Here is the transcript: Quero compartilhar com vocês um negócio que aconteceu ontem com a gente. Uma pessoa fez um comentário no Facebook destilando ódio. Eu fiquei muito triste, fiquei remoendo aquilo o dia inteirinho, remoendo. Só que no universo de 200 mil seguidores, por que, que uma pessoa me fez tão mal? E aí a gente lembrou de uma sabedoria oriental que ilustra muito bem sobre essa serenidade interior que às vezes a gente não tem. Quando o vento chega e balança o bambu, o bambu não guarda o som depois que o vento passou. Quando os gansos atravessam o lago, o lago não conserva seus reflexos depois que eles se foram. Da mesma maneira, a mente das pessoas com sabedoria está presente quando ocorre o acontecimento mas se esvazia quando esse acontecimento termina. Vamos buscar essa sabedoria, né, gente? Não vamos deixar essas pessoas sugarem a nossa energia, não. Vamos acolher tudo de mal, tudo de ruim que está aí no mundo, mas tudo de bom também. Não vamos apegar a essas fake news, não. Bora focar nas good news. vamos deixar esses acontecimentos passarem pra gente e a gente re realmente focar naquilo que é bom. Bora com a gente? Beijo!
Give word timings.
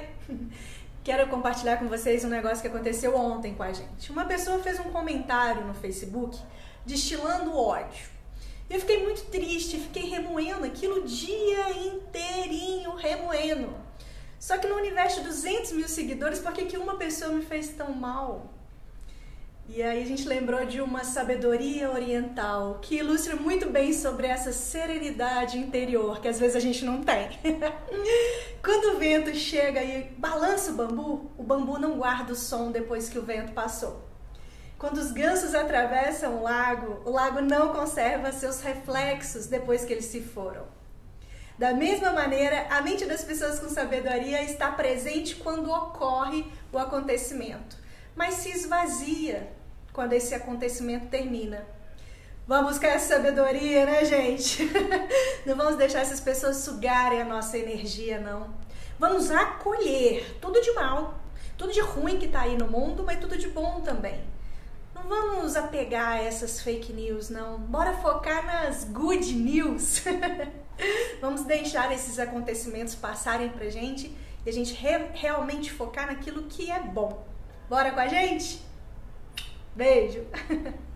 Quero 1.04 1.28
compartilhar 1.28 1.78
com 1.78 1.88
vocês 1.88 2.24
um 2.24 2.28
negócio 2.28 2.60
que 2.62 2.68
aconteceu 2.68 3.16
ontem 3.16 3.54
com 3.54 3.62
a 3.64 3.72
gente. 3.72 4.12
Uma 4.12 4.24
pessoa 4.24 4.60
fez 4.60 4.78
um 4.78 4.84
comentário 4.84 5.64
no 5.64 5.74
Facebook 5.74 6.38
destilando 6.86 7.56
ódio. 7.56 8.06
Eu 8.70 8.78
fiquei 8.80 9.02
muito 9.02 9.24
triste, 9.24 9.78
fiquei 9.78 10.08
remoendo 10.08 10.64
aquilo 10.64 11.02
o 11.02 11.04
dia 11.04 11.70
inteirinho, 11.70 12.94
remoendo. 12.94 13.74
Só 14.38 14.58
que 14.58 14.66
no 14.66 14.76
universo 14.76 15.20
de 15.20 15.26
200 15.26 15.72
mil 15.72 15.88
seguidores, 15.88 16.38
por 16.38 16.52
que, 16.52 16.66
que 16.66 16.78
uma 16.78 16.96
pessoa 16.96 17.32
me 17.32 17.44
fez 17.44 17.68
tão 17.68 17.92
mal? 17.92 18.50
E 19.74 19.82
aí 19.82 20.02
a 20.02 20.06
gente 20.06 20.28
lembrou 20.28 20.66
de 20.66 20.82
uma 20.82 21.02
sabedoria 21.02 21.90
oriental 21.90 22.78
que 22.82 22.96
ilustra 22.96 23.36
muito 23.36 23.70
bem 23.70 23.90
sobre 23.94 24.26
essa 24.26 24.52
serenidade 24.52 25.56
interior 25.56 26.20
que 26.20 26.28
às 26.28 26.38
vezes 26.38 26.54
a 26.54 26.60
gente 26.60 26.84
não 26.84 27.02
tem. 27.02 27.30
Quando 28.62 28.94
o 28.94 28.98
vento 28.98 29.34
chega 29.34 29.82
e 29.82 30.10
balança 30.18 30.72
o 30.72 30.74
bambu, 30.74 31.32
o 31.38 31.42
bambu 31.42 31.78
não 31.78 31.96
guarda 31.96 32.34
o 32.34 32.36
som 32.36 32.70
depois 32.70 33.08
que 33.08 33.18
o 33.18 33.22
vento 33.22 33.54
passou. 33.54 34.06
Quando 34.76 34.98
os 34.98 35.10
gansos 35.10 35.54
atravessam 35.54 36.36
o 36.36 36.42
lago, 36.42 37.00
o 37.06 37.10
lago 37.10 37.40
não 37.40 37.72
conserva 37.72 38.30
seus 38.30 38.60
reflexos 38.60 39.46
depois 39.46 39.86
que 39.86 39.94
eles 39.94 40.04
se 40.04 40.20
foram. 40.20 40.66
Da 41.58 41.72
mesma 41.72 42.12
maneira, 42.12 42.66
a 42.68 42.82
mente 42.82 43.06
das 43.06 43.24
pessoas 43.24 43.58
com 43.58 43.70
sabedoria 43.70 44.42
está 44.42 44.70
presente 44.70 45.36
quando 45.36 45.72
ocorre 45.72 46.44
o 46.70 46.76
acontecimento 46.76 47.80
mas 48.14 48.34
se 48.34 48.50
esvazia 48.50 49.50
quando 49.92 50.12
esse 50.12 50.34
acontecimento 50.34 51.06
termina. 51.06 51.66
Vamos 52.46 52.72
buscar 52.72 52.88
essa 52.88 53.14
sabedoria, 53.14 53.86
né, 53.86 54.04
gente? 54.04 54.68
Não 55.46 55.54
vamos 55.54 55.76
deixar 55.76 56.00
essas 56.00 56.20
pessoas 56.20 56.56
sugarem 56.56 57.22
a 57.22 57.24
nossa 57.24 57.56
energia, 57.56 58.18
não. 58.18 58.52
Vamos 58.98 59.30
acolher 59.30 60.38
tudo 60.40 60.60
de 60.60 60.72
mal, 60.72 61.14
tudo 61.56 61.72
de 61.72 61.80
ruim 61.80 62.18
que 62.18 62.26
está 62.26 62.42
aí 62.42 62.56
no 62.56 62.66
mundo, 62.66 63.04
mas 63.04 63.20
tudo 63.20 63.38
de 63.38 63.48
bom 63.48 63.80
também. 63.80 64.20
Não 64.94 65.04
vamos 65.04 65.56
apegar 65.56 66.12
a 66.12 66.22
essas 66.22 66.60
fake 66.60 66.92
news, 66.92 67.30
não. 67.30 67.58
Bora 67.58 67.94
focar 67.94 68.44
nas 68.44 68.84
good 68.84 69.32
news. 69.34 70.02
vamos 71.20 71.44
deixar 71.44 71.92
esses 71.92 72.18
acontecimentos 72.18 72.94
passarem 72.94 73.48
pra 73.50 73.70
gente 73.70 74.16
e 74.44 74.50
a 74.50 74.52
gente 74.52 74.74
re 74.74 75.10
realmente 75.14 75.72
focar 75.72 76.06
naquilo 76.06 76.44
que 76.44 76.70
é 76.70 76.80
bom. 76.80 77.24
Bora 77.68 77.92
com 77.92 78.00
a 78.00 78.08
gente? 78.08 78.60
Beijo! 79.76 80.26